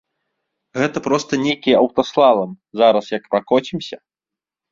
[0.79, 2.51] Гэта проста нейкі аўтаслалам,
[2.83, 3.97] зараз як пракоцімся!